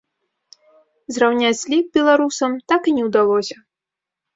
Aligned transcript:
Зраўняць 1.17 1.67
лік 1.75 1.85
беларусам 2.01 2.51
так 2.75 2.81
і 2.95 2.99
не 3.01 3.09
ўдалося. 3.13 3.57